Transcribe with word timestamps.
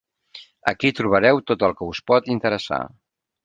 Aquí 0.71 0.91
trobareu 1.01 1.43
tot 1.51 1.67
el 1.69 1.77
que 1.81 1.93
us 1.93 2.03
pot 2.11 2.33
interessar. 2.39 2.85